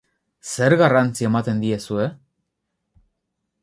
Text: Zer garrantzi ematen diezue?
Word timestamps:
Zer 0.51 0.75
garrantzi 0.79 1.29
ematen 1.29 1.63
diezue? 1.67 2.09